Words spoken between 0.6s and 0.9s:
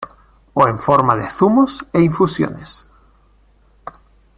en